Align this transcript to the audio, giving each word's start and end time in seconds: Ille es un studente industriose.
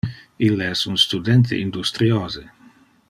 Ille 0.45 0.69
es 0.77 0.81
un 0.93 0.97
studente 1.03 1.59
industriose. 1.67 2.47